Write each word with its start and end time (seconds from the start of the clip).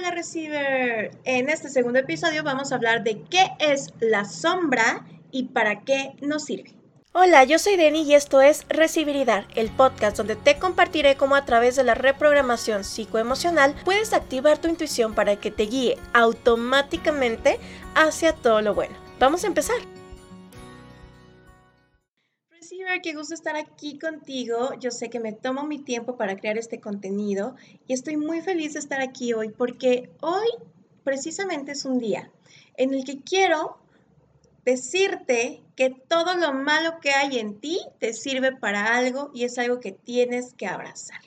Hola 0.00 0.12
Receiver. 0.12 1.10
En 1.24 1.50
este 1.50 1.68
segundo 1.68 1.98
episodio 1.98 2.42
vamos 2.42 2.72
a 2.72 2.76
hablar 2.76 3.04
de 3.04 3.20
qué 3.28 3.50
es 3.58 3.92
la 4.00 4.24
sombra 4.24 5.04
y 5.30 5.48
para 5.48 5.82
qué 5.82 6.14
nos 6.22 6.46
sirve. 6.46 6.74
Hola, 7.12 7.44
yo 7.44 7.58
soy 7.58 7.76
Denny 7.76 8.04
y 8.04 8.14
esto 8.14 8.40
es 8.40 8.64
Recibiridad, 8.70 9.44
el 9.56 9.68
podcast 9.68 10.16
donde 10.16 10.36
te 10.36 10.58
compartiré 10.58 11.16
cómo 11.16 11.36
a 11.36 11.44
través 11.44 11.76
de 11.76 11.84
la 11.84 11.92
reprogramación 11.92 12.82
psicoemocional 12.82 13.74
puedes 13.84 14.14
activar 14.14 14.56
tu 14.56 14.68
intuición 14.68 15.14
para 15.14 15.36
que 15.36 15.50
te 15.50 15.64
guíe 15.64 15.98
automáticamente 16.14 17.60
hacia 17.94 18.32
todo 18.32 18.62
lo 18.62 18.72
bueno. 18.72 18.96
Vamos 19.18 19.44
a 19.44 19.48
empezar. 19.48 19.76
Receiver, 22.90 23.02
qué 23.02 23.14
gusto 23.14 23.34
estar 23.34 23.56
aquí 23.56 23.98
contigo. 23.98 24.74
Yo 24.80 24.90
sé 24.90 25.10
que 25.10 25.20
me 25.20 25.32
tomo 25.32 25.64
mi 25.64 25.78
tiempo 25.78 26.16
para 26.16 26.36
crear 26.36 26.58
este 26.58 26.80
contenido 26.80 27.54
y 27.86 27.92
estoy 27.92 28.16
muy 28.16 28.40
feliz 28.40 28.72
de 28.72 28.80
estar 28.80 29.00
aquí 29.00 29.32
hoy 29.32 29.50
porque 29.50 30.10
hoy 30.20 30.48
precisamente 31.04 31.72
es 31.72 31.84
un 31.84 31.98
día 31.98 32.30
en 32.76 32.92
el 32.92 33.04
que 33.04 33.20
quiero 33.20 33.78
decirte 34.64 35.62
que 35.76 35.90
todo 35.90 36.34
lo 36.34 36.52
malo 36.52 36.98
que 37.00 37.12
hay 37.12 37.38
en 37.38 37.60
ti 37.60 37.78
te 38.00 38.12
sirve 38.12 38.56
para 38.56 38.96
algo 38.96 39.30
y 39.34 39.44
es 39.44 39.56
algo 39.58 39.78
que 39.78 39.92
tienes 39.92 40.54
que 40.54 40.66
abrazar. 40.66 41.20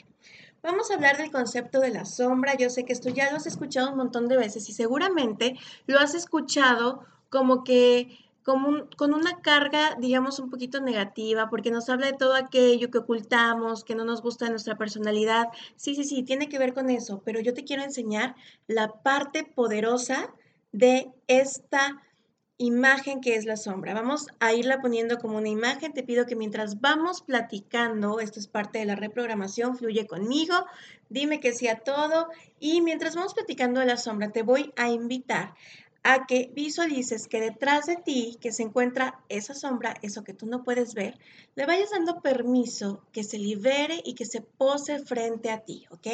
Vamos 0.62 0.92
a 0.92 0.96
hablar 0.96 1.18
del 1.18 1.32
concepto 1.32 1.80
de 1.80 1.92
la 1.92 2.04
sombra. 2.04 2.56
Yo 2.58 2.70
sé 2.70 2.84
que 2.84 2.94
esto 2.94 3.10
ya 3.10 3.30
lo 3.32 3.38
has 3.38 3.48
escuchado 3.48 3.92
un 3.92 3.98
montón 3.98 4.28
de 4.28 4.38
veces 4.38 4.68
y 4.68 4.74
seguramente 4.74 5.58
lo 5.88 6.00
has 6.00 6.14
escuchado 6.14 7.06
como 7.30 7.64
que 7.64 8.18
con 8.44 9.14
una 9.14 9.42
carga, 9.42 9.96
digamos, 10.00 10.40
un 10.40 10.50
poquito 10.50 10.82
negativa, 10.82 11.50
porque 11.50 11.72
nos 11.72 11.90
habla 11.90 12.08
de 12.08 12.18
todo 12.18 12.36
aquello 12.36 12.92
que 12.92 13.00
ocultamos, 13.00 13.84
que 13.84 13.96
no 13.96 14.06
nos 14.06 14.22
gusta 14.22 14.46
de 14.46 14.52
nuestra 14.52 14.78
personalidad. 14.78 15.48
Sí, 15.76 15.96
sí, 15.96 16.04
sí, 16.04 16.24
tiene 16.24 16.50
que 16.50 16.60
ver 16.60 16.74
con 16.74 16.90
eso, 16.90 17.22
pero 17.24 17.40
yo 17.40 17.54
te 17.54 17.64
quiero 17.64 17.84
enseñar 17.84 18.36
la 18.68 18.92
parte 19.02 19.44
poderosa 19.44 20.34
de 20.72 21.12
esta 21.28 22.02
imagen 22.58 23.20
que 23.22 23.36
es 23.36 23.46
la 23.46 23.58
sombra. 23.58 23.94
Vamos 23.94 24.28
a 24.40 24.54
irla 24.54 24.82
poniendo 24.82 25.18
como 25.18 25.38
una 25.38 25.50
imagen. 25.50 25.94
Te 25.94 26.04
pido 26.04 26.26
que 26.26 26.36
mientras 26.36 26.82
vamos 26.82 27.22
platicando, 27.22 28.20
esto 28.20 28.40
es 28.40 28.48
parte 28.48 28.80
de 28.80 28.86
la 28.86 28.96
reprogramación, 28.96 29.76
fluye 29.76 30.08
conmigo, 30.08 30.66
dime 31.10 31.40
que 31.40 31.54
sí 31.54 31.68
a 31.68 31.80
todo 31.80 32.30
y 32.60 32.82
mientras 32.82 33.16
vamos 33.16 33.34
platicando 33.34 33.80
de 33.80 33.88
la 33.88 33.98
sombra, 33.98 34.32
te 34.32 34.44
voy 34.44 34.74
a 34.78 34.90
invitar 34.90 35.54
a 36.04 36.26
que 36.28 36.52
visualices 36.54 37.28
que 37.28 37.40
detrás 37.40 37.86
de 37.86 37.96
ti, 37.96 38.38
que 38.42 38.52
se 38.52 38.64
encuentra 38.64 39.24
esa 39.30 39.54
sombra, 39.54 39.96
eso 40.02 40.24
que 40.24 40.34
tú 40.34 40.46
no 40.46 40.64
puedes 40.64 40.94
ver, 40.94 41.18
le 41.56 41.66
vayas 41.66 41.92
dando 41.92 42.22
permiso 42.22 43.02
que 43.14 43.24
se 43.24 43.40
libere 43.40 44.02
y 44.04 44.14
que 44.14 44.26
se 44.26 44.42
pose 44.42 45.00
frente 45.00 45.50
a 45.50 45.62
ti, 45.62 45.86
¿ok? 45.92 46.08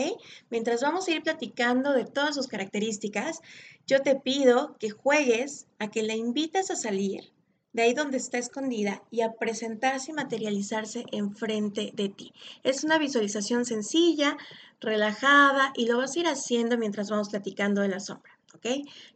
Mientras 0.52 0.82
vamos 0.82 1.08
a 1.08 1.12
ir 1.12 1.24
platicando 1.24 1.94
de 1.94 2.06
todas 2.06 2.36
sus 2.36 2.48
características, 2.48 3.42
yo 3.88 4.02
te 4.02 4.16
pido 4.16 4.78
que 4.78 4.92
juegues 4.92 5.66
a 5.80 5.90
que 5.90 6.04
la 6.04 6.16
invites 6.16 6.70
a 6.70 6.76
salir 6.76 7.34
de 7.74 7.84
ahí 7.84 7.94
donde 7.94 8.18
está 8.18 8.38
escondida 8.38 9.04
y 9.12 9.22
a 9.22 9.34
presentarse 9.34 10.12
y 10.12 10.16
materializarse 10.16 11.06
enfrente 11.12 11.92
de 11.94 12.10
ti. 12.10 12.34
Es 12.64 12.84
una 12.84 12.98
visualización 12.98 13.66
sencilla, 13.66 14.38
relajada 14.80 15.72
y 15.76 15.86
lo 15.86 15.98
vas 15.98 16.16
a 16.16 16.20
ir 16.20 16.28
haciendo 16.28 16.78
mientras 16.78 17.10
vamos 17.10 17.30
platicando 17.30 17.82
de 17.82 17.90
la 17.90 18.00
sombra. 18.00 18.39
¿Ok? 18.54 18.62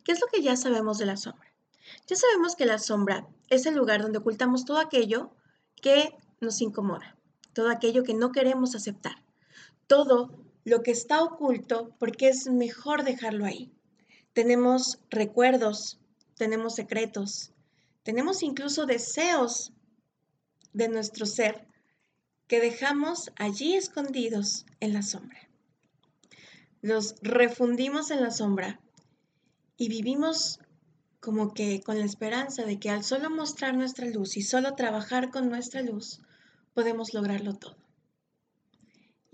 ¿Qué 0.04 0.12
es 0.12 0.22
lo 0.22 0.28
que 0.28 0.42
ya 0.42 0.56
sabemos 0.56 0.98
de 0.98 1.06
la 1.06 1.18
sombra? 1.18 1.54
Ya 2.08 2.16
sabemos 2.16 2.56
que 2.56 2.66
la 2.66 2.80
sombra 2.80 3.28
es 3.50 3.66
el 3.66 3.76
lugar 3.76 4.02
donde 4.02 4.20
ocultamos 4.20 4.66
todo 4.66 4.80
aquello 4.80 5.32
que 5.82 6.16
nos 6.40 6.62
incomoda, 6.62 7.18
todo 7.54 7.70
aquello 7.70 8.04
que 8.04 8.14
no 8.14 8.32
queremos 8.32 8.76
aceptar, 8.76 9.24
todo 9.88 10.44
lo 10.64 10.82
que 10.82 10.92
está 10.92 11.24
oculto 11.24 11.96
porque 12.00 12.30
es 12.30 12.48
mejor 12.48 13.04
dejarlo 13.04 13.46
ahí. 13.46 13.72
Tenemos 14.34 15.00
recuerdos, 15.10 16.00
tenemos 16.36 16.76
secretos, 16.76 17.52
tenemos 18.04 18.44
incluso 18.44 18.86
deseos 18.86 19.74
de 20.74 20.90
nuestro 20.90 21.26
ser 21.26 21.68
que 22.48 22.60
dejamos 22.60 23.32
allí 23.36 23.76
escondidos 23.76 24.66
en 24.80 24.94
la 24.94 25.02
sombra. 25.02 25.50
Los 26.82 27.16
refundimos 27.22 28.12
en 28.12 28.22
la 28.22 28.32
sombra 28.32 28.82
y 29.78 29.90
vivimos 29.90 30.60
como 31.20 31.54
que 31.54 31.82
con 31.82 31.98
la 32.00 32.06
esperanza 32.06 32.66
de 32.66 32.80
que 32.80 32.90
al 32.90 33.04
solo 33.04 33.30
mostrar 33.30 33.76
nuestra 33.76 34.08
luz 34.08 34.36
y 34.36 34.42
solo 34.42 34.76
trabajar 34.76 35.32
con 35.32 35.50
nuestra 35.50 35.82
luz, 35.82 36.22
podemos 36.74 37.14
lograrlo 37.14 37.54
todo. 37.54 37.78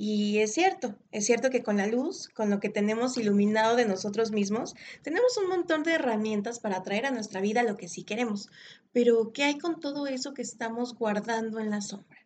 Y 0.02 0.38
es 0.38 0.54
cierto, 0.54 0.96
es 1.12 1.26
cierto 1.26 1.50
que 1.50 1.62
con 1.62 1.76
la 1.76 1.86
luz, 1.86 2.30
con 2.30 2.50
lo 2.50 2.62
que 2.62 2.70
tenemos 2.70 3.18
iluminado 3.18 3.76
de 3.76 3.86
nosotros 3.86 4.32
mismos, 4.32 4.74
tenemos 5.02 5.36
un 5.38 5.50
montón 5.50 5.84
de 5.84 5.92
herramientas 5.94 6.60
para 6.60 6.78
atraer 6.78 7.06
a 7.06 7.12
nuestra 7.12 7.42
vida 7.42 7.64
lo 7.64 7.76
que 7.76 7.90
sí 7.90 8.04
queremos. 8.04 8.50
Pero, 8.94 9.34
¿qué 9.34 9.44
hay 9.44 9.58
con 9.58 9.82
todo 9.82 10.08
eso 10.08 10.34
que 10.34 10.42
estamos 10.42 10.96
guardando 10.96 11.60
en 11.60 11.70
la 11.70 11.82
sombra? 11.82 12.20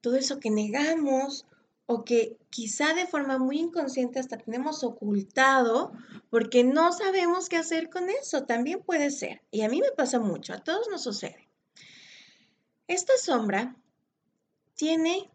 Todo 0.00 0.16
eso 0.16 0.40
que 0.40 0.48
negamos 0.48 1.44
o 1.86 2.04
que 2.04 2.38
quizá 2.50 2.94
de 2.94 3.06
forma 3.06 3.38
muy 3.38 3.58
inconsciente 3.58 4.18
hasta 4.18 4.38
tenemos 4.38 4.84
ocultado 4.84 5.92
porque 6.30 6.64
no 6.64 6.92
sabemos 6.92 7.48
qué 7.48 7.56
hacer 7.56 7.90
con 7.90 8.08
eso. 8.08 8.44
También 8.44 8.82
puede 8.82 9.10
ser. 9.10 9.42
Y 9.50 9.62
a 9.62 9.68
mí 9.68 9.80
me 9.80 9.90
pasa 9.92 10.18
mucho, 10.18 10.52
a 10.52 10.62
todos 10.62 10.88
nos 10.88 11.02
sucede. 11.02 11.48
Esta 12.86 13.12
sombra 13.16 13.76
tiene 14.74 15.30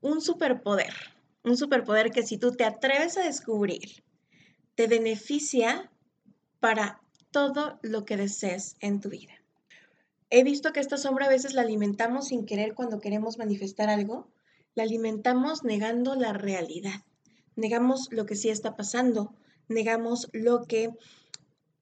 un 0.00 0.20
superpoder, 0.20 0.92
un 1.44 1.56
superpoder 1.56 2.10
que 2.10 2.22
si 2.22 2.38
tú 2.38 2.52
te 2.52 2.64
atreves 2.64 3.16
a 3.16 3.24
descubrir, 3.24 4.04
te 4.74 4.86
beneficia 4.86 5.90
para 6.60 7.00
todo 7.30 7.78
lo 7.82 8.04
que 8.04 8.16
desees 8.16 8.76
en 8.80 9.00
tu 9.00 9.08
vida. 9.08 9.32
He 10.30 10.44
visto 10.44 10.72
que 10.72 10.80
esta 10.80 10.96
sombra 10.96 11.26
a 11.26 11.30
veces 11.30 11.54
la 11.54 11.62
alimentamos 11.62 12.28
sin 12.28 12.46
querer 12.46 12.74
cuando 12.74 13.00
queremos 13.00 13.38
manifestar 13.38 13.90
algo 13.90 14.28
la 14.74 14.84
alimentamos 14.84 15.64
negando 15.64 16.14
la 16.14 16.32
realidad, 16.32 17.04
negamos 17.56 18.08
lo 18.10 18.26
que 18.26 18.36
sí 18.36 18.48
está 18.48 18.76
pasando, 18.76 19.34
negamos 19.68 20.28
lo 20.32 20.64
que 20.64 20.90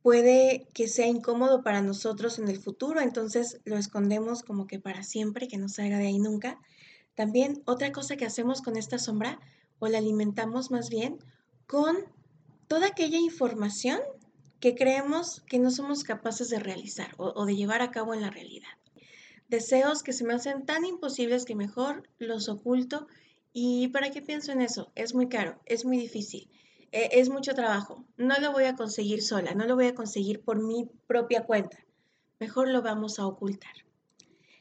puede 0.02 0.66
que 0.72 0.88
sea 0.88 1.06
incómodo 1.06 1.62
para 1.62 1.82
nosotros 1.82 2.38
en 2.38 2.48
el 2.48 2.58
futuro, 2.58 3.00
entonces 3.00 3.60
lo 3.64 3.76
escondemos 3.76 4.42
como 4.42 4.66
que 4.66 4.78
para 4.78 5.02
siempre, 5.02 5.48
que 5.48 5.58
no 5.58 5.68
salga 5.68 5.98
de 5.98 6.06
ahí 6.06 6.18
nunca. 6.18 6.58
También 7.14 7.62
otra 7.66 7.92
cosa 7.92 8.16
que 8.16 8.24
hacemos 8.24 8.62
con 8.62 8.76
esta 8.76 8.98
sombra, 8.98 9.40
o 9.78 9.88
la 9.88 9.98
alimentamos 9.98 10.70
más 10.70 10.90
bien, 10.90 11.18
con 11.66 11.96
toda 12.66 12.88
aquella 12.88 13.18
información 13.18 14.00
que 14.58 14.74
creemos 14.74 15.42
que 15.46 15.58
no 15.58 15.70
somos 15.70 16.04
capaces 16.04 16.48
de 16.50 16.58
realizar 16.58 17.14
o, 17.16 17.32
o 17.34 17.46
de 17.46 17.56
llevar 17.56 17.82
a 17.82 17.90
cabo 17.90 18.14
en 18.14 18.20
la 18.20 18.30
realidad 18.30 18.68
deseos 19.50 20.02
que 20.02 20.12
se 20.12 20.24
me 20.24 20.32
hacen 20.32 20.64
tan 20.64 20.84
imposibles 20.84 21.44
que 21.44 21.54
mejor 21.54 22.08
los 22.18 22.48
oculto. 22.48 23.06
¿Y 23.52 23.88
para 23.88 24.10
qué 24.10 24.22
pienso 24.22 24.52
en 24.52 24.62
eso? 24.62 24.92
Es 24.94 25.14
muy 25.14 25.28
caro, 25.28 25.60
es 25.66 25.84
muy 25.84 25.98
difícil, 25.98 26.48
e, 26.92 27.10
es 27.20 27.28
mucho 27.28 27.52
trabajo. 27.54 28.04
No 28.16 28.38
lo 28.38 28.52
voy 28.52 28.64
a 28.64 28.76
conseguir 28.76 29.22
sola, 29.22 29.54
no 29.54 29.66
lo 29.66 29.74
voy 29.74 29.86
a 29.86 29.94
conseguir 29.94 30.40
por 30.40 30.62
mi 30.62 30.88
propia 31.06 31.44
cuenta. 31.44 31.84
Mejor 32.38 32.68
lo 32.68 32.80
vamos 32.80 33.18
a 33.18 33.26
ocultar. 33.26 33.74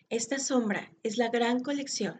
Esta 0.10 0.40
sombra 0.40 0.92
es 1.04 1.18
la 1.18 1.30
gran 1.30 1.62
colección 1.62 2.20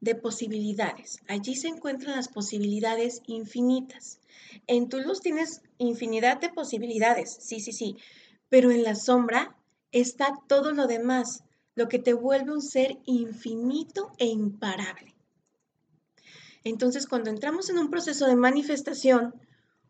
de 0.00 0.14
posibilidades. 0.14 1.20
Allí 1.28 1.54
se 1.54 1.68
encuentran 1.68 2.16
las 2.16 2.28
posibilidades 2.28 3.22
infinitas. 3.26 4.18
En 4.66 4.88
tu 4.88 4.98
luz 4.98 5.20
tienes 5.20 5.62
infinidad 5.78 6.40
de 6.40 6.50
posibilidades, 6.50 7.36
sí, 7.40 7.60
sí, 7.60 7.72
sí, 7.72 7.96
pero 8.48 8.70
en 8.70 8.82
la 8.82 8.94
sombra 8.94 9.56
está 9.92 10.34
todo 10.48 10.72
lo 10.72 10.86
demás, 10.86 11.44
lo 11.78 11.88
que 11.88 12.00
te 12.00 12.12
vuelve 12.12 12.50
un 12.50 12.60
ser 12.60 12.98
infinito 13.04 14.10
e 14.18 14.26
imparable. 14.26 15.14
Entonces, 16.64 17.06
cuando 17.06 17.30
entramos 17.30 17.70
en 17.70 17.78
un 17.78 17.88
proceso 17.88 18.26
de 18.26 18.34
manifestación, 18.34 19.32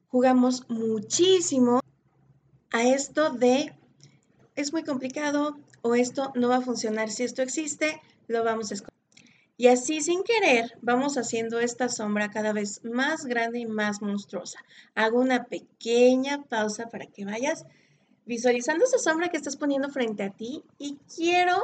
jugamos 0.08 0.68
muchísimo 0.68 1.80
a 2.72 2.82
esto 2.82 3.30
de 3.30 3.74
es 4.54 4.70
muy 4.74 4.84
complicado 4.84 5.56
o 5.80 5.94
esto 5.94 6.30
no 6.34 6.50
va 6.50 6.56
a 6.56 6.60
funcionar. 6.60 7.10
Si 7.10 7.22
esto 7.22 7.40
existe, 7.40 8.02
lo 8.26 8.44
vamos 8.44 8.70
a 8.70 8.74
esconder. 8.74 8.98
Y 9.56 9.68
así 9.68 10.02
sin 10.02 10.24
querer 10.24 10.76
vamos 10.82 11.16
haciendo 11.16 11.58
esta 11.58 11.88
sombra 11.88 12.30
cada 12.30 12.52
vez 12.52 12.84
más 12.84 13.24
grande 13.24 13.60
y 13.60 13.66
más 13.66 14.02
monstruosa. 14.02 14.60
Hago 14.94 15.20
una 15.20 15.44
pequeña 15.44 16.42
pausa 16.42 16.90
para 16.90 17.06
que 17.06 17.24
vayas 17.24 17.64
visualizando 18.28 18.84
esa 18.84 18.98
sombra 18.98 19.30
que 19.30 19.38
estás 19.38 19.56
poniendo 19.56 19.88
frente 19.88 20.22
a 20.22 20.30
ti 20.30 20.62
y 20.78 20.98
quiero 21.16 21.56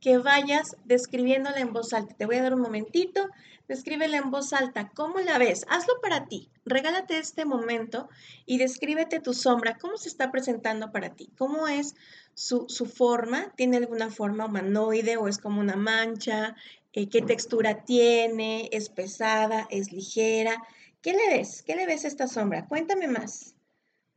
que 0.00 0.18
vayas 0.18 0.76
describiéndola 0.84 1.60
en 1.60 1.72
voz 1.72 1.94
alta. 1.94 2.14
Te 2.14 2.26
voy 2.26 2.36
a 2.36 2.42
dar 2.42 2.52
un 2.52 2.60
momentito, 2.60 3.26
descríbela 3.68 4.18
en 4.18 4.30
voz 4.30 4.52
alta. 4.52 4.90
¿Cómo 4.94 5.18
la 5.20 5.38
ves? 5.38 5.64
Hazlo 5.70 5.94
para 6.02 6.26
ti. 6.26 6.50
Regálate 6.66 7.16
este 7.16 7.46
momento 7.46 8.10
y 8.44 8.58
descríbete 8.58 9.18
tu 9.18 9.32
sombra. 9.32 9.78
¿Cómo 9.78 9.96
se 9.96 10.10
está 10.10 10.30
presentando 10.30 10.92
para 10.92 11.14
ti? 11.14 11.30
¿Cómo 11.38 11.68
es 11.68 11.94
su, 12.34 12.66
forma? 12.84 13.54
¿Tiene 13.56 13.78
alguna 13.78 14.10
forma 14.10 14.44
humanoide 14.44 15.16
o 15.16 15.26
es 15.26 15.38
como 15.38 15.60
una 15.60 15.76
mancha? 15.76 16.54
Eh, 16.92 17.08
¿Qué 17.08 17.22
textura 17.22 17.86
tiene? 17.86 18.68
¿Es 18.72 18.90
pesada? 18.90 19.66
¿Es 19.70 19.90
ligera? 19.90 20.62
¿Qué 21.00 21.14
le 21.14 21.28
ves? 21.28 21.62
¿Qué 21.62 21.76
le 21.76 21.86
ves 21.86 22.04
a 22.04 22.08
esta 22.08 22.28
sombra? 22.28 22.66
Cuéntame 22.68 23.08
más. 23.08 23.53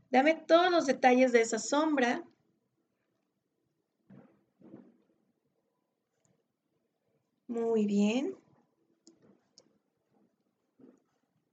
Dame 0.10 0.36
todos 0.36 0.72
los 0.72 0.86
detalles 0.86 1.32
de 1.32 1.42
esa 1.42 1.60
sombra. 1.60 2.24
Muy 7.48 7.86
bien. 7.86 8.36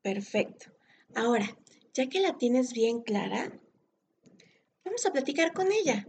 Perfecto. 0.02 0.70
Ahora, 1.14 1.46
ya 1.94 2.08
que 2.08 2.20
la 2.20 2.36
tienes 2.36 2.72
bien 2.72 3.00
clara, 3.02 3.58
vamos 4.84 5.06
a 5.06 5.12
platicar 5.12 5.52
con 5.52 5.72
ella. 5.72 6.06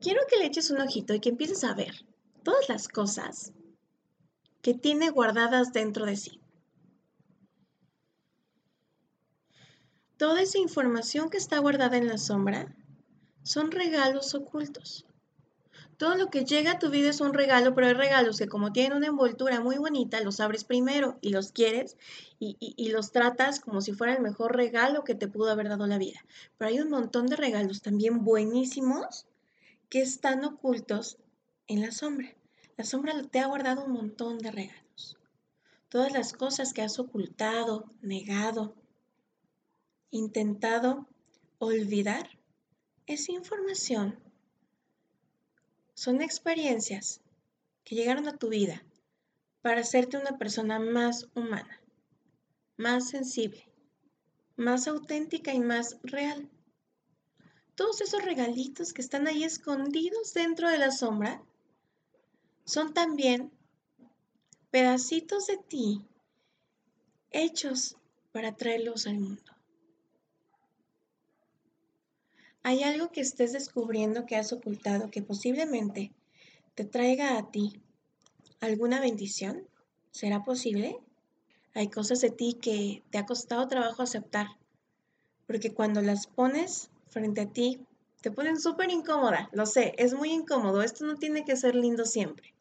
Quiero 0.00 0.20
que 0.28 0.38
le 0.38 0.46
eches 0.46 0.70
un 0.70 0.80
ojito 0.80 1.14
y 1.14 1.20
que 1.20 1.30
empieces 1.30 1.64
a 1.64 1.74
ver 1.74 2.06
todas 2.42 2.68
las 2.68 2.88
cosas 2.88 3.52
que 4.62 4.74
tiene 4.74 5.10
guardadas 5.10 5.72
dentro 5.72 6.06
de 6.06 6.16
sí. 6.16 6.43
Toda 10.16 10.42
esa 10.42 10.58
información 10.58 11.28
que 11.28 11.38
está 11.38 11.58
guardada 11.58 11.96
en 11.96 12.06
la 12.06 12.18
sombra 12.18 12.72
son 13.42 13.72
regalos 13.72 14.34
ocultos. 14.36 15.06
Todo 15.96 16.14
lo 16.14 16.30
que 16.30 16.44
llega 16.44 16.72
a 16.72 16.78
tu 16.78 16.88
vida 16.90 17.10
es 17.10 17.20
un 17.20 17.34
regalo, 17.34 17.74
pero 17.74 17.88
hay 17.88 17.94
regalos 17.94 18.38
que 18.38 18.46
como 18.46 18.72
tienen 18.72 18.96
una 18.96 19.08
envoltura 19.08 19.60
muy 19.60 19.76
bonita, 19.76 20.20
los 20.20 20.38
abres 20.38 20.62
primero 20.62 21.18
y 21.20 21.30
los 21.30 21.50
quieres 21.50 21.96
y, 22.38 22.56
y, 22.60 22.90
los 22.90 23.10
tratas 23.10 23.58
como 23.58 23.80
si 23.80 23.92
fuera 23.92 24.14
el 24.14 24.22
mejor 24.22 24.56
regalo 24.56 25.02
que 25.02 25.16
te 25.16 25.28
pudo 25.28 25.50
haber 25.50 25.68
dado 25.68 25.86
la 25.86 25.98
vida. 25.98 26.24
Pero 26.58 26.68
hay 26.68 26.80
un 26.80 26.90
montón 26.90 27.26
de 27.26 27.36
regalos 27.36 27.82
también 27.82 28.24
buenísimos 28.24 29.26
que 29.88 30.00
están 30.00 30.44
ocultos 30.44 31.18
en 31.66 31.80
la 31.80 31.90
sombra. 31.90 32.34
La 32.76 32.84
sombra 32.84 33.14
te 33.30 33.40
ha 33.40 33.46
guardado 33.46 33.84
un 33.84 33.92
montón 33.92 34.38
de 34.38 34.50
regalos. 34.50 35.16
Todas 35.88 36.12
las 36.12 36.32
cosas 36.32 36.72
que 36.72 36.82
has 36.82 36.98
ocultado, 36.98 37.90
negado, 38.00 38.74
intentado 40.10 41.06
olvidar, 41.58 42.28
esa 43.06 43.32
información 43.32 44.18
son 45.94 46.22
experiencias 46.22 47.20
que 47.84 47.94
llegaron 47.94 48.28
a 48.28 48.36
tu 48.36 48.48
vida 48.48 48.82
para 49.62 49.80
hacerte 49.80 50.16
una 50.16 50.36
persona 50.38 50.78
más 50.78 51.28
humana, 51.34 51.80
más 52.76 53.08
sensible, 53.08 53.66
más 54.56 54.88
auténtica 54.88 55.52
y 55.54 55.60
más 55.60 55.98
real. 56.02 56.50
Todos 57.74 58.00
esos 58.00 58.22
regalitos 58.22 58.92
que 58.92 59.02
están 59.02 59.26
ahí 59.26 59.44
escondidos 59.44 60.32
dentro 60.34 60.68
de 60.68 60.78
la 60.78 60.90
sombra 60.90 61.42
son 62.64 62.94
también 62.94 63.52
pedacitos 64.70 65.46
de 65.46 65.56
ti 65.56 66.06
hechos 67.30 67.96
para 68.32 68.54
traerlos 68.56 69.06
al 69.06 69.18
mundo. 69.18 69.53
¿Hay 72.66 72.82
algo 72.82 73.12
que 73.12 73.20
estés 73.20 73.52
descubriendo 73.52 74.24
que 74.24 74.36
has 74.36 74.50
ocultado 74.54 75.10
que 75.10 75.20
posiblemente 75.20 76.14
te 76.74 76.86
traiga 76.86 77.36
a 77.36 77.50
ti 77.50 77.82
alguna 78.58 79.00
bendición? 79.00 79.68
¿Será 80.12 80.44
posible? 80.44 80.96
Hay 81.74 81.88
cosas 81.88 82.22
de 82.22 82.30
ti 82.30 82.56
que 82.58 83.02
te 83.10 83.18
ha 83.18 83.26
costado 83.26 83.68
trabajo 83.68 84.02
aceptar, 84.02 84.46
porque 85.46 85.74
cuando 85.74 86.00
las 86.00 86.26
pones 86.26 86.88
frente 87.06 87.42
a 87.42 87.52
ti, 87.52 87.86
te 88.22 88.30
ponen 88.30 88.58
súper 88.58 88.90
incómoda. 88.90 89.50
Lo 89.52 89.66
sé, 89.66 89.92
es 89.98 90.14
muy 90.14 90.32
incómodo. 90.32 90.82
Esto 90.82 91.04
no 91.04 91.16
tiene 91.16 91.44
que 91.44 91.56
ser 91.56 91.74
lindo 91.74 92.06
siempre, 92.06 92.54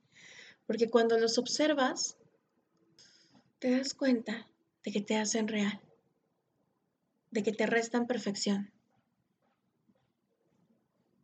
porque 0.67 0.89
cuando 0.89 1.17
los 1.17 1.37
observas, 1.37 2.17
te 3.59 3.71
das 3.71 3.93
cuenta 3.93 4.49
de 4.83 4.91
que 4.91 4.99
te 4.99 5.15
hacen 5.15 5.47
real, 5.47 5.79
de 7.31 7.41
que 7.41 7.53
te 7.53 7.65
restan 7.67 8.05
perfección 8.05 8.73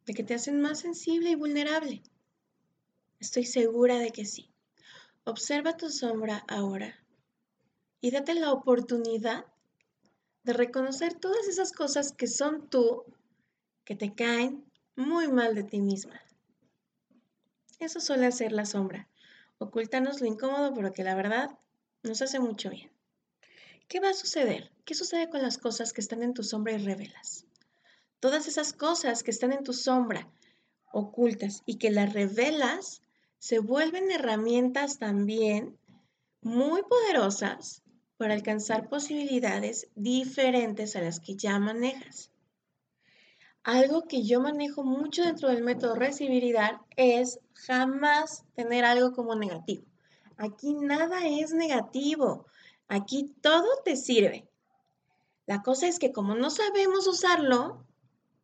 de 0.10 0.16
que 0.16 0.24
te 0.24 0.34
hacen 0.34 0.60
más 0.60 0.80
sensible 0.80 1.30
y 1.30 1.36
vulnerable. 1.36 2.02
Estoy 3.20 3.46
segura 3.46 4.00
de 4.00 4.10
que 4.10 4.26
sí. 4.26 4.50
Observa 5.24 5.78
tu 5.78 5.92
sombra 5.92 6.44
ahora 6.48 6.98
y 8.02 8.10
date 8.10 8.34
la 8.34 8.52
oportunidad 8.52 9.46
de 10.42 10.54
reconocer 10.54 11.14
todas 11.14 11.48
esas 11.48 11.72
cosas 11.74 12.12
que 12.12 12.26
son 12.26 12.72
tú, 12.72 13.06
que 13.86 13.94
te 13.94 14.16
caen 14.16 14.66
muy 14.96 15.28
mal 15.28 15.54
de 15.54 15.62
ti 15.62 15.80
misma. 15.80 16.20
Eso 17.78 18.00
suele 18.00 18.26
hacer 18.26 18.52
la 18.52 18.66
sombra, 18.66 19.08
ocultarnos 19.60 20.22
lo 20.22 20.26
incómodo, 20.26 20.74
pero 20.74 20.92
que 20.92 21.04
la 21.04 21.14
verdad 21.14 21.52
nos 22.02 22.24
hace 22.24 22.40
mucho 22.40 22.72
bien. 22.72 22.92
¿Qué 23.88 24.00
va 24.00 24.10
a 24.10 24.16
suceder? 24.16 24.72
¿Qué 24.86 24.96
sucede 24.96 25.30
con 25.30 25.44
las 25.44 25.60
cosas 25.60 25.94
que 25.94 26.02
están 26.02 26.24
en 26.24 26.34
tu 26.34 26.42
sombra 26.42 26.74
y 26.74 26.80
revelas? 26.80 27.46
Todas 28.20 28.48
esas 28.48 28.74
cosas 28.74 29.24
que 29.24 29.32
están 29.32 29.54
en 29.54 29.64
tu 29.64 29.74
sombra 29.74 30.28
ocultas 30.92 31.64
y 31.66 31.78
que 31.78 31.92
las 31.92 32.14
revelas, 32.14 33.02
se 33.38 33.60
vuelven 33.60 34.12
herramientas 34.12 34.98
también 34.98 35.78
muy 36.42 36.84
poderosas 36.84 37.84
para 38.18 38.34
alcanzar 38.34 38.90
posibilidades 38.90 39.88
diferentes 39.96 40.96
a 40.96 41.02
las 41.02 41.20
que 41.20 41.36
ya 41.36 41.58
manejas. 41.60 42.32
Algo 43.64 44.08
que 44.08 44.24
yo 44.24 44.42
manejo 44.42 44.84
mucho 44.84 45.24
dentro 45.24 45.50
del 45.50 45.64
método 45.64 45.96
recibir 45.96 46.56
es 46.96 47.40
jamás 47.54 48.44
tener 48.56 48.84
algo 48.84 49.14
como 49.14 49.36
negativo. 49.36 49.86
Aquí 50.38 50.74
nada 50.74 51.28
es 51.28 51.54
negativo. 51.54 52.46
Aquí 52.88 53.36
todo 53.42 53.68
te 53.84 53.96
sirve. 53.96 54.50
La 55.46 55.62
cosa 55.62 55.88
es 55.88 56.00
que 56.00 56.12
como 56.12 56.36
no 56.36 56.50
sabemos 56.50 57.08
usarlo, 57.08 57.86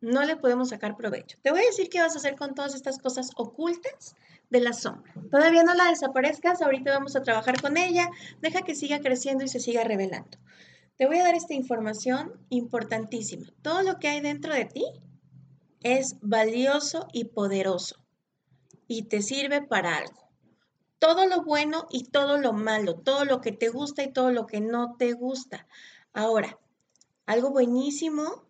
no 0.06 0.24
le 0.24 0.36
podemos 0.36 0.68
sacar 0.68 0.96
provecho. 0.96 1.36
Te 1.42 1.50
voy 1.50 1.60
a 1.60 1.66
decir 1.66 1.88
qué 1.88 2.00
vas 2.00 2.14
a 2.14 2.18
hacer 2.18 2.36
con 2.36 2.54
todas 2.54 2.74
estas 2.74 2.98
cosas 2.98 3.30
ocultas 3.36 4.14
de 4.50 4.60
la 4.60 4.72
sombra. 4.72 5.12
Todavía 5.30 5.64
no 5.64 5.74
la 5.74 5.90
desaparezcas, 5.90 6.62
ahorita 6.62 6.92
vamos 6.92 7.16
a 7.16 7.22
trabajar 7.22 7.60
con 7.60 7.76
ella, 7.76 8.08
deja 8.40 8.62
que 8.62 8.76
siga 8.76 9.00
creciendo 9.00 9.44
y 9.44 9.48
se 9.48 9.58
siga 9.58 9.82
revelando. 9.82 10.38
Te 10.96 11.06
voy 11.06 11.18
a 11.18 11.24
dar 11.24 11.34
esta 11.34 11.54
información 11.54 12.32
importantísima. 12.48 13.52
Todo 13.62 13.82
lo 13.82 13.98
que 13.98 14.08
hay 14.08 14.20
dentro 14.20 14.54
de 14.54 14.64
ti 14.64 14.84
es 15.82 16.16
valioso 16.20 17.08
y 17.12 17.24
poderoso 17.24 17.96
y 18.86 19.02
te 19.02 19.22
sirve 19.22 19.60
para 19.62 19.96
algo. 19.96 20.30
Todo 21.00 21.26
lo 21.26 21.42
bueno 21.42 21.86
y 21.90 22.04
todo 22.04 22.38
lo 22.38 22.52
malo, 22.52 22.94
todo 22.94 23.24
lo 23.24 23.40
que 23.40 23.52
te 23.52 23.68
gusta 23.68 24.04
y 24.04 24.12
todo 24.12 24.30
lo 24.30 24.46
que 24.46 24.60
no 24.60 24.96
te 24.96 25.12
gusta. 25.12 25.66
Ahora, 26.12 26.58
algo 27.26 27.50
buenísimo 27.50 28.45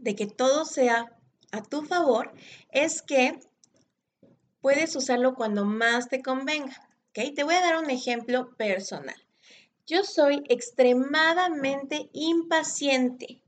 de 0.00 0.14
que 0.14 0.26
todo 0.26 0.64
sea 0.64 1.12
a 1.52 1.62
tu 1.62 1.82
favor 1.82 2.32
es 2.70 3.02
que 3.02 3.38
puedes 4.60 4.94
usarlo 4.96 5.34
cuando 5.34 5.64
más 5.64 6.08
te 6.08 6.22
convenga. 6.22 6.88
¿ok? 7.10 7.34
Te 7.34 7.44
voy 7.44 7.54
a 7.54 7.60
dar 7.60 7.78
un 7.78 7.90
ejemplo 7.90 8.54
personal. 8.56 9.16
Yo 9.86 10.04
soy 10.04 10.44
extremadamente 10.48 12.10
impaciente. 12.12 13.42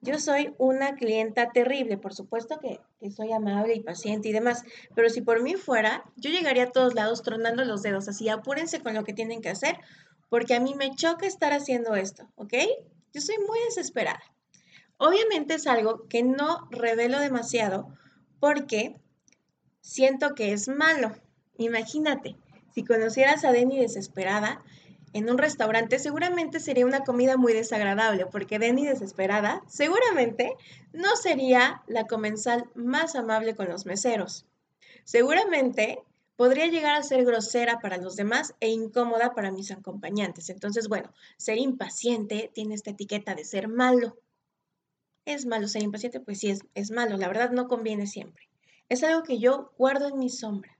Yo 0.00 0.18
soy 0.18 0.54
una 0.58 0.94
clienta 0.94 1.50
terrible, 1.52 1.96
por 1.96 2.14
supuesto 2.14 2.58
que, 2.60 2.80
que, 3.00 3.10
soy 3.10 3.32
amable 3.32 3.74
y 3.74 3.80
paciente 3.80 4.28
y 4.28 4.32
demás, 4.32 4.62
pero 4.94 5.08
si 5.08 5.20
por 5.20 5.42
mí 5.42 5.54
fuera, 5.54 6.04
yo 6.16 6.30
llegaría 6.30 6.64
a 6.64 6.70
todos 6.70 6.94
lados 6.94 7.22
tronando 7.22 7.64
los 7.64 7.82
dedos, 7.82 8.06
así 8.06 8.28
apúrense 8.28 8.80
con 8.80 8.94
lo 8.94 9.04
que 9.04 9.14
tienen 9.14 9.40
que 9.40 9.48
hacer, 9.48 9.78
porque 10.28 10.54
a 10.54 10.60
mí 10.60 10.74
me 10.74 10.94
choca 10.94 11.26
estar 11.26 11.52
haciendo 11.52 11.94
esto, 11.94 12.28
¿ok? 12.36 12.54
Yo 13.12 13.20
soy 13.20 13.36
muy 13.48 13.58
desesperada. 13.64 14.22
Obviamente 14.98 15.54
es 15.54 15.66
algo 15.66 16.08
que 16.08 16.22
no 16.22 16.68
revelo 16.70 17.18
demasiado 17.20 17.88
porque 18.40 18.96
siento 19.80 20.34
que 20.34 20.52
es 20.52 20.68
malo. 20.68 21.14
Imagínate, 21.58 22.36
si 22.74 22.84
conocieras 22.84 23.44
a 23.44 23.52
Denny 23.52 23.78
desesperada 23.78 24.62
en 25.12 25.30
un 25.30 25.38
restaurante, 25.38 25.98
seguramente 25.98 26.60
sería 26.60 26.84
una 26.84 27.04
comida 27.04 27.36
muy 27.36 27.54
desagradable, 27.54 28.26
porque 28.26 28.58
Denny 28.58 28.86
desesperada 28.86 29.62
seguramente 29.66 30.52
no 30.92 31.16
sería 31.16 31.82
la 31.86 32.06
comensal 32.06 32.70
más 32.74 33.14
amable 33.16 33.54
con 33.54 33.68
los 33.68 33.86
meseros. 33.86 34.44
Seguramente 35.04 36.02
podría 36.36 36.66
llegar 36.66 36.96
a 36.96 37.02
ser 37.02 37.24
grosera 37.24 37.78
para 37.80 37.96
los 37.96 38.16
demás 38.16 38.54
e 38.60 38.68
incómoda 38.68 39.34
para 39.34 39.50
mis 39.50 39.70
acompañantes. 39.70 40.50
Entonces, 40.50 40.88
bueno, 40.88 41.12
ser 41.38 41.58
impaciente 41.58 42.50
tiene 42.52 42.74
esta 42.74 42.90
etiqueta 42.90 43.34
de 43.34 43.44
ser 43.44 43.68
malo. 43.68 44.18
¿Es 45.26 45.44
malo 45.44 45.68
ser 45.68 45.82
impaciente? 45.82 46.20
Pues 46.20 46.38
sí, 46.38 46.48
es, 46.48 46.60
es 46.74 46.90
malo. 46.90 47.18
La 47.18 47.28
verdad 47.28 47.50
no 47.50 47.68
conviene 47.68 48.06
siempre. 48.06 48.48
Es 48.88 49.02
algo 49.02 49.24
que 49.24 49.38
yo 49.38 49.72
guardo 49.76 50.08
en 50.08 50.18
mi 50.18 50.30
sombra. 50.30 50.78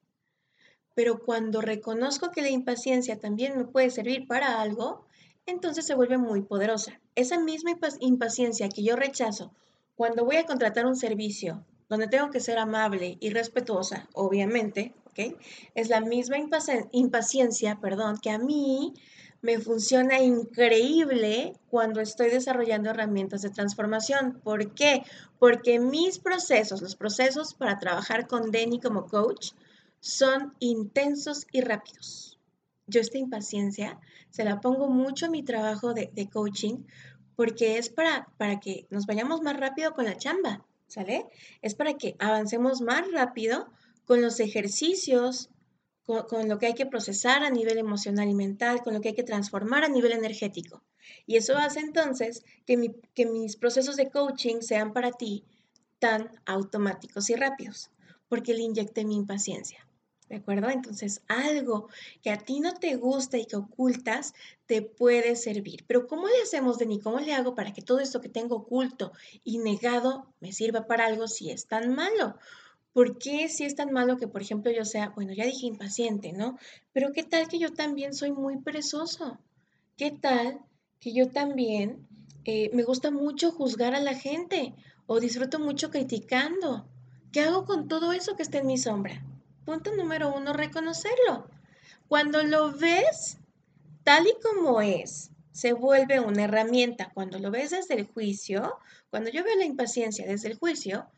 Pero 0.95 1.19
cuando 1.19 1.61
reconozco 1.61 2.31
que 2.31 2.43
la 2.43 2.49
impaciencia 2.49 3.19
también 3.19 3.59
me 3.59 3.65
puede 3.65 3.91
servir 3.91 4.27
para 4.27 4.63
algo, 4.63 5.05
entonces 5.47 5.85
se 5.85 5.95
vuelve 5.95 6.17
muy 6.17 6.43
poderosa. 6.43 7.01
Esa 7.17 7.39
misma 7.39 7.73
impaciencia 8.01 8.69
que 8.69 8.83
yo 8.83 8.97
rechazo 8.97 9.53
cuando 9.97 10.25
voy 10.25 10.37
a 10.37 10.47
contratar 10.47 10.87
un 10.87 10.97
servicio 10.97 11.65
donde 11.89 12.09
tengo 12.09 12.31
que 12.31 12.41
ser 12.41 12.59
amable 12.59 13.17
y 13.21 13.31
respetuosa, 13.31 14.09
obviamente, 14.13 14.95
¿ok? 15.07 15.37
Es 15.75 15.89
la 15.89 16.01
misma 16.01 16.37
impaciencia, 16.93 17.81
perdón, 17.81 18.19
que 18.19 18.31
a 18.31 18.39
mí 18.39 18.95
me 19.43 19.59
funciona 19.59 20.21
increíble 20.21 21.55
cuando 21.69 22.01
estoy 22.01 22.31
desarrollando 22.31 22.91
herramientas 22.91 23.43
de 23.43 23.51
transformación. 23.51 24.41
¿Por 24.43 24.75
qué? 24.75 25.03
Porque 25.39 25.79
mis 25.79 26.19
procesos, 26.19 26.83
los 26.83 26.97
procesos 26.97 27.55
para 27.55 27.79
trabajar 27.79 28.27
con 28.27 28.51
Denny 28.51 28.81
como 28.81 29.07
coach, 29.07 29.53
son 30.01 30.55
intensos 30.61 31.47
y 31.53 31.61
rápidos. 31.61 32.39
Yo 32.87 33.01
esta 33.01 33.19
impaciencia 33.19 33.99
se 34.31 34.45
la 34.45 34.61
pongo 34.61 34.89
mucho 34.89 35.27
a 35.27 35.31
mi 35.31 35.43
trabajo 35.43 35.95
de, 35.95 36.29
coaching 36.33 36.85
porque 37.35 37.79
es 37.79 37.91
para, 37.91 38.29
para 38.39 38.61
que 38.61 38.87
nos 38.91 39.07
vayamos 39.07 39.43
más 39.43 39.57
rápido 39.59 39.93
con 39.93 40.05
la 40.05 40.17
chamba, 40.17 40.65
¿sale? 40.87 41.27
Es 41.63 41.75
para 41.75 41.95
que 41.95 42.17
avancemos 42.19 42.81
más 42.81 43.11
rápido 43.13 43.69
con 44.05 44.23
los 44.23 44.41
ejercicios, 44.41 45.51
con, 46.07 46.49
lo 46.49 46.59
que 46.59 46.67
hay 46.67 46.75
que 46.75 46.87
procesar 46.87 47.43
a 47.43 47.51
nivel 47.51 47.79
emocional 47.79 48.29
y 48.29 48.35
mental, 48.35 48.83
con 48.83 48.95
lo 48.95 49.01
que 49.01 49.09
hay 49.09 49.15
que 49.15 49.25
transformar 49.25 49.85
a 49.85 49.89
nivel 49.89 50.13
energético. 50.13 50.85
Y 51.27 51.37
eso 51.37 51.57
hace 51.57 51.81
entonces 51.81 52.45
que, 52.65 52.77
mis 53.27 53.57
procesos 53.57 53.97
de 53.97 54.11
coaching 54.11 54.61
sean 54.61 54.93
para 54.93 55.11
ti 55.11 55.45
tan 55.99 56.31
automáticos 56.47 57.29
y 57.31 57.35
rápidos, 57.35 57.91
porque 58.29 58.55
le 58.55 58.63
inyecté 58.63 59.05
mi 59.05 59.17
impaciencia. 59.17 59.87
¿De 60.29 60.37
acuerdo? 60.37 60.69
Entonces, 60.71 61.23
algo 61.29 61.89
que 62.21 62.31
a 62.31 62.39
ti 62.39 62.59
no 62.59 62.75
te 62.75 62.97
gusta 62.97 63.39
y 63.39 63.47
que 63.47 63.57
ocultas 63.57 64.35
te 64.67 64.83
puede 64.83 65.37
servir. 65.37 65.85
Pero 65.87 66.09
¿cómo 66.09 66.27
le 66.27 66.43
hacemos, 66.43 66.79
Deni? 66.79 66.99
¿Cómo 67.01 67.21
le 67.21 67.33
hago 67.33 67.55
para 67.55 67.73
que 67.73 67.83
todo 67.83 68.01
esto 68.01 68.21
que 68.21 68.29
tengo 68.29 68.57
oculto 68.57 69.13
y 69.45 69.59
negado 69.59 70.27
me 70.41 70.53
sirva 70.53 70.89
para 70.89 71.07
algo 71.07 71.29
si 71.29 71.51
es 71.51 71.67
tan 71.69 71.95
malo? 71.95 72.37
¿Por 72.97 73.19
qué 73.19 73.51
si 73.51 73.65
es 73.65 73.75
tan 73.75 73.93
malo 73.93 74.17
que, 74.17 74.27
por 74.27 74.41
ejemplo, 74.41 74.73
yo 74.73 74.87
sea, 74.87 75.11
bueno, 75.11 75.35
ya 75.35 75.45
dije 75.45 75.67
impaciente, 75.67 76.33
¿no? 76.33 76.59
Pero 76.95 77.13
¿qué 77.13 77.25
tal 77.25 77.47
que 77.47 77.59
yo 77.59 77.75
también 77.75 78.15
soy 78.15 78.33
muy 78.33 78.57
perezoso? 78.57 79.39
¿Qué 79.99 80.13
tal 80.13 80.61
que 80.99 81.13
yo 81.13 81.29
también 81.29 82.09
eh, 82.47 82.71
me 82.73 82.85
gusta 82.85 83.11
mucho 83.11 83.53
juzgar 83.53 83.95
a 83.95 84.01
la 84.01 84.15
gente 84.15 84.75
o 85.05 85.21
disfruto 85.21 85.59
mucho 85.59 85.91
criticando? 85.91 86.89
¿Qué 87.33 87.43
hago 87.43 87.67
con 87.67 87.87
todo 87.87 88.13
eso 88.13 88.35
que 88.35 88.43
está 88.43 88.61
en 88.61 88.67
mi 88.67 88.79
sombra? 88.79 89.23
Punto 89.67 89.95
número 89.95 90.35
uno, 90.35 90.55
reconocerlo. 90.55 91.51
Cuando 92.09 92.45
lo 92.45 92.73
ves 92.73 93.37
tal 94.05 94.27
y 94.27 94.41
como 94.43 94.81
es, 94.81 95.33
se 95.53 95.75
vuelve 95.75 96.19
una 96.19 96.45
herramienta. 96.45 97.11
Cuando 97.13 97.39
lo 97.39 97.51
ves 97.51 97.73
desde 97.73 97.93
el 97.93 98.07
juicio, 98.07 98.79
cuando 99.11 99.29
yo 99.29 99.45
veo 99.45 99.57
la 99.59 99.67
impaciencia 99.67 100.27
desde 100.27 100.49
el 100.49 100.59
juicio, 100.59 101.11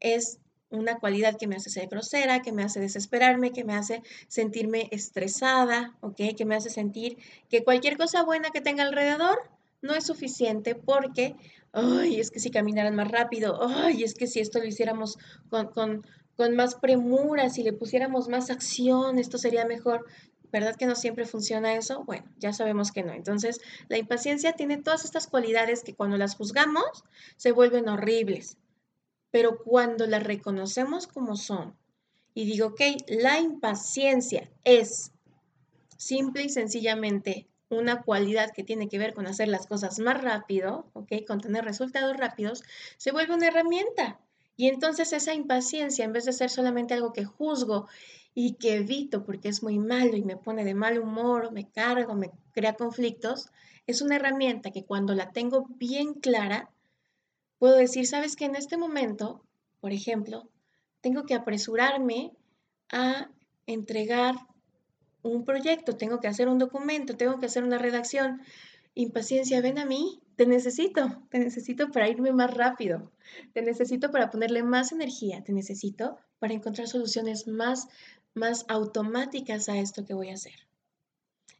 es 0.00 0.38
una 0.70 0.98
cualidad 0.98 1.36
que 1.36 1.46
me 1.46 1.56
hace 1.56 1.70
ser 1.70 1.88
grosera, 1.88 2.42
que 2.42 2.52
me 2.52 2.62
hace 2.62 2.80
desesperarme, 2.80 3.52
que 3.52 3.64
me 3.64 3.74
hace 3.74 4.02
sentirme 4.28 4.88
estresada, 4.90 5.96
¿ok? 6.00 6.20
Que 6.36 6.44
me 6.44 6.56
hace 6.56 6.70
sentir 6.70 7.18
que 7.48 7.64
cualquier 7.64 7.96
cosa 7.96 8.24
buena 8.24 8.50
que 8.50 8.60
tenga 8.60 8.82
alrededor 8.84 9.38
no 9.82 9.94
es 9.94 10.04
suficiente 10.04 10.74
porque, 10.74 11.36
ay, 11.72 12.20
es 12.20 12.30
que 12.30 12.40
si 12.40 12.50
caminaran 12.50 12.96
más 12.96 13.10
rápido, 13.10 13.58
ay, 13.62 14.02
es 14.02 14.14
que 14.14 14.26
si 14.26 14.40
esto 14.40 14.58
lo 14.58 14.66
hiciéramos 14.66 15.18
con, 15.50 15.68
con, 15.68 16.06
con 16.36 16.56
más 16.56 16.74
premura, 16.74 17.48
si 17.50 17.62
le 17.62 17.72
pusiéramos 17.72 18.28
más 18.28 18.50
acción, 18.50 19.18
esto 19.18 19.38
sería 19.38 19.64
mejor. 19.64 20.04
¿Verdad 20.52 20.76
que 20.76 20.86
no 20.86 20.94
siempre 20.94 21.26
funciona 21.26 21.74
eso? 21.74 22.04
Bueno, 22.04 22.24
ya 22.38 22.52
sabemos 22.52 22.92
que 22.92 23.02
no. 23.02 23.12
Entonces, 23.12 23.60
la 23.88 23.98
impaciencia 23.98 24.52
tiene 24.52 24.78
todas 24.78 25.04
estas 25.04 25.26
cualidades 25.26 25.82
que 25.82 25.94
cuando 25.94 26.16
las 26.16 26.36
juzgamos 26.36 27.04
se 27.36 27.52
vuelven 27.52 27.88
horribles. 27.88 28.56
Pero 29.36 29.58
cuando 29.58 30.06
las 30.06 30.22
reconocemos 30.22 31.06
como 31.06 31.36
son 31.36 31.76
y 32.32 32.46
digo, 32.46 32.68
ok, 32.68 32.80
la 33.06 33.38
impaciencia 33.38 34.50
es 34.64 35.12
simple 35.98 36.44
y 36.44 36.48
sencillamente 36.48 37.46
una 37.68 38.00
cualidad 38.00 38.50
que 38.54 38.64
tiene 38.64 38.88
que 38.88 38.96
ver 38.96 39.12
con 39.12 39.26
hacer 39.26 39.48
las 39.48 39.66
cosas 39.66 39.98
más 39.98 40.22
rápido, 40.22 40.86
ok, 40.94 41.26
con 41.28 41.42
tener 41.42 41.66
resultados 41.66 42.16
rápidos, 42.16 42.62
se 42.96 43.12
vuelve 43.12 43.34
una 43.34 43.48
herramienta. 43.48 44.18
Y 44.56 44.68
entonces 44.68 45.12
esa 45.12 45.34
impaciencia, 45.34 46.06
en 46.06 46.14
vez 46.14 46.24
de 46.24 46.32
ser 46.32 46.48
solamente 46.48 46.94
algo 46.94 47.12
que 47.12 47.26
juzgo 47.26 47.88
y 48.32 48.54
que 48.54 48.76
evito 48.76 49.22
porque 49.22 49.50
es 49.50 49.62
muy 49.62 49.78
malo 49.78 50.16
y 50.16 50.22
me 50.22 50.38
pone 50.38 50.64
de 50.64 50.74
mal 50.74 50.98
humor, 50.98 51.52
me 51.52 51.68
cargo, 51.68 52.14
me 52.14 52.30
crea 52.52 52.72
conflictos, 52.72 53.50
es 53.86 54.00
una 54.00 54.16
herramienta 54.16 54.70
que 54.70 54.86
cuando 54.86 55.14
la 55.14 55.30
tengo 55.30 55.66
bien 55.76 56.14
clara, 56.14 56.70
Puedo 57.58 57.76
decir, 57.76 58.06
sabes 58.06 58.36
que 58.36 58.44
en 58.44 58.56
este 58.56 58.76
momento, 58.76 59.42
por 59.80 59.92
ejemplo, 59.92 60.48
tengo 61.00 61.24
que 61.24 61.34
apresurarme 61.34 62.32
a 62.90 63.30
entregar 63.66 64.34
un 65.22 65.44
proyecto, 65.44 65.96
tengo 65.96 66.20
que 66.20 66.28
hacer 66.28 66.48
un 66.48 66.58
documento, 66.58 67.16
tengo 67.16 67.38
que 67.38 67.46
hacer 67.46 67.64
una 67.64 67.78
redacción. 67.78 68.42
Impaciencia, 68.94 69.60
ven 69.60 69.78
a 69.78 69.86
mí, 69.86 70.20
te 70.36 70.46
necesito, 70.46 71.22
te 71.30 71.38
necesito 71.38 71.90
para 71.90 72.08
irme 72.08 72.32
más 72.32 72.52
rápido, 72.52 73.10
te 73.52 73.62
necesito 73.62 74.10
para 74.10 74.30
ponerle 74.30 74.62
más 74.62 74.92
energía, 74.92 75.42
te 75.42 75.52
necesito 75.52 76.18
para 76.38 76.54
encontrar 76.54 76.88
soluciones 76.88 77.46
más, 77.46 77.88
más 78.34 78.64
automáticas 78.68 79.68
a 79.68 79.78
esto 79.78 80.04
que 80.04 80.14
voy 80.14 80.30
a 80.30 80.34
hacer. 80.34 80.66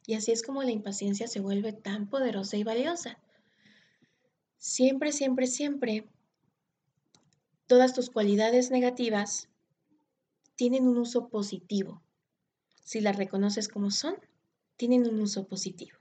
Y 0.05 0.13
así 0.13 0.31
es 0.31 0.41
como 0.41 0.63
la 0.63 0.71
impaciencia 0.71 1.27
se 1.27 1.41
vuelve 1.41 1.73
tan 1.73 2.07
poderosa 2.07 2.55
y 2.55 2.63
valiosa. 2.63 3.19
Siempre, 4.57 5.11
siempre, 5.11 5.47
siempre, 5.47 6.07
todas 7.67 7.93
tus 7.93 8.09
cualidades 8.09 8.71
negativas 8.71 9.49
tienen 10.55 10.87
un 10.87 10.97
uso 10.97 11.29
positivo. 11.29 12.01
Si 12.83 12.99
las 12.99 13.17
reconoces 13.17 13.67
como 13.67 13.91
son, 13.91 14.15
tienen 14.75 15.07
un 15.07 15.21
uso 15.21 15.47
positivo. 15.47 15.97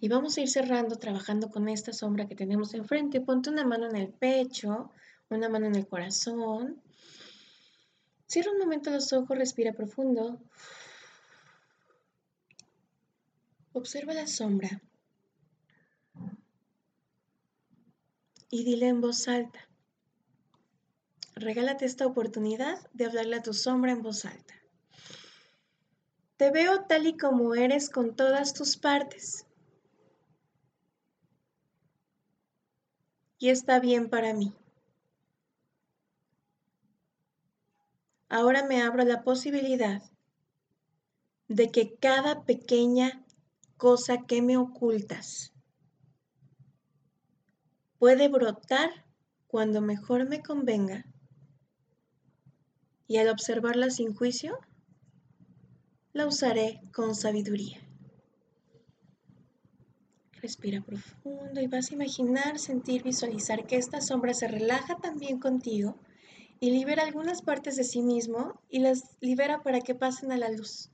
Y 0.00 0.08
vamos 0.08 0.36
a 0.36 0.40
ir 0.40 0.48
cerrando 0.48 0.96
trabajando 0.96 1.50
con 1.50 1.68
esta 1.68 1.92
sombra 1.92 2.26
que 2.26 2.34
tenemos 2.34 2.74
enfrente. 2.74 3.20
Ponte 3.20 3.50
una 3.50 3.64
mano 3.64 3.88
en 3.88 3.96
el 3.96 4.08
pecho, 4.08 4.90
una 5.30 5.48
mano 5.48 5.66
en 5.66 5.76
el 5.76 5.86
corazón. 5.86 6.82
Cierra 8.26 8.50
un 8.50 8.58
momento 8.58 8.90
los 8.90 9.12
ojos, 9.12 9.38
respira 9.38 9.72
profundo. 9.72 10.40
Observa 13.72 14.12
la 14.12 14.26
sombra 14.26 14.82
y 18.56 18.64
dile 18.64 18.88
en 18.88 19.02
voz 19.02 19.28
alta. 19.28 19.68
Regálate 21.34 21.84
esta 21.84 22.06
oportunidad 22.06 22.78
de 22.94 23.04
hablarle 23.04 23.36
a 23.36 23.42
tu 23.42 23.52
sombra 23.52 23.92
en 23.92 24.00
voz 24.02 24.24
alta. 24.24 24.54
Te 26.38 26.50
veo 26.50 26.86
tal 26.86 27.06
y 27.06 27.18
como 27.18 27.54
eres 27.54 27.90
con 27.90 28.16
todas 28.16 28.54
tus 28.54 28.78
partes. 28.78 29.44
Y 33.38 33.50
está 33.50 33.78
bien 33.78 34.08
para 34.08 34.32
mí. 34.32 34.54
Ahora 38.30 38.66
me 38.66 38.80
abro 38.82 39.04
la 39.04 39.22
posibilidad 39.22 40.02
de 41.48 41.70
que 41.70 41.94
cada 41.96 42.44
pequeña 42.44 43.22
cosa 43.76 44.24
que 44.26 44.40
me 44.40 44.56
ocultas 44.56 45.52
puede 48.06 48.28
brotar 48.28 49.04
cuando 49.48 49.80
mejor 49.80 50.28
me 50.28 50.40
convenga. 50.40 51.04
Y 53.08 53.16
al 53.16 53.28
observarla 53.28 53.90
sin 53.90 54.14
juicio, 54.14 54.60
la 56.12 56.24
usaré 56.24 56.80
con 56.94 57.16
sabiduría. 57.16 57.80
Respira 60.40 60.82
profundo 60.82 61.60
y 61.60 61.66
vas 61.66 61.90
a 61.90 61.94
imaginar, 61.94 62.60
sentir, 62.60 63.02
visualizar 63.02 63.66
que 63.66 63.74
esta 63.74 64.00
sombra 64.00 64.34
se 64.34 64.46
relaja 64.46 64.98
también 64.98 65.40
contigo 65.40 65.98
y 66.60 66.70
libera 66.70 67.02
algunas 67.02 67.42
partes 67.42 67.74
de 67.74 67.82
sí 67.82 68.02
mismo 68.02 68.62
y 68.70 68.78
las 68.78 69.16
libera 69.20 69.64
para 69.64 69.80
que 69.80 69.96
pasen 69.96 70.30
a 70.30 70.38
la 70.38 70.48
luz. 70.48 70.92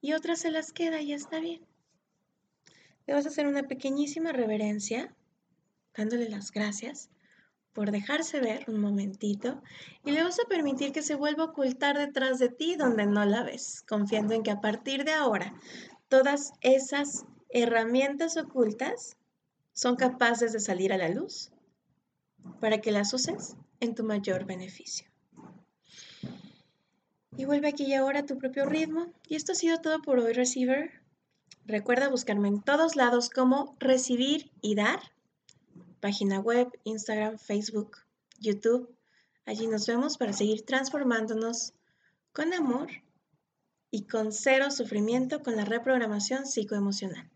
Y 0.00 0.14
otras 0.14 0.40
se 0.40 0.50
las 0.50 0.72
queda 0.72 1.00
y 1.00 1.06
ya 1.06 1.14
está 1.14 1.38
bien. 1.38 1.64
Le 3.06 3.14
vas 3.14 3.26
a 3.26 3.28
hacer 3.28 3.46
una 3.46 3.62
pequeñísima 3.62 4.32
reverencia 4.32 5.14
dándole 5.96 6.28
las 6.28 6.50
gracias 6.50 7.10
por 7.72 7.90
dejarse 7.90 8.40
ver 8.40 8.64
un 8.68 8.80
momentito 8.80 9.62
y 10.04 10.12
le 10.12 10.22
vas 10.22 10.38
a 10.40 10.48
permitir 10.48 10.92
que 10.92 11.02
se 11.02 11.14
vuelva 11.14 11.44
a 11.44 11.46
ocultar 11.48 11.98
detrás 11.98 12.38
de 12.38 12.48
ti 12.48 12.74
donde 12.76 13.06
no 13.06 13.24
la 13.24 13.42
ves, 13.42 13.82
confiando 13.86 14.34
en 14.34 14.42
que 14.42 14.50
a 14.50 14.60
partir 14.60 15.04
de 15.04 15.12
ahora 15.12 15.54
todas 16.08 16.52
esas 16.62 17.26
herramientas 17.50 18.36
ocultas 18.36 19.16
son 19.74 19.96
capaces 19.96 20.52
de 20.52 20.60
salir 20.60 20.92
a 20.92 20.96
la 20.96 21.08
luz 21.08 21.52
para 22.60 22.80
que 22.80 22.92
las 22.92 23.12
uses 23.12 23.56
en 23.80 23.94
tu 23.94 24.04
mayor 24.04 24.46
beneficio. 24.46 25.06
Y 27.36 27.44
vuelve 27.44 27.68
aquí 27.68 27.84
y 27.84 27.94
ahora 27.94 28.20
a 28.20 28.26
tu 28.26 28.38
propio 28.38 28.64
ritmo. 28.64 29.12
Y 29.28 29.36
esto 29.36 29.52
ha 29.52 29.54
sido 29.54 29.78
todo 29.82 30.00
por 30.00 30.18
hoy, 30.18 30.32
Receiver. 30.32 30.90
Recuerda 31.66 32.08
buscarme 32.08 32.48
en 32.48 32.62
todos 32.62 32.96
lados 32.96 33.28
como 33.28 33.76
recibir 33.78 34.50
y 34.62 34.74
dar 34.74 35.00
página 36.06 36.38
web, 36.38 36.68
Instagram, 36.84 37.36
Facebook, 37.36 37.96
YouTube. 38.38 38.88
Allí 39.44 39.66
nos 39.66 39.88
vemos 39.88 40.16
para 40.16 40.32
seguir 40.32 40.64
transformándonos 40.64 41.72
con 42.32 42.54
amor 42.54 42.86
y 43.90 44.06
con 44.06 44.30
cero 44.30 44.70
sufrimiento 44.70 45.42
con 45.42 45.56
la 45.56 45.64
reprogramación 45.64 46.46
psicoemocional. 46.46 47.28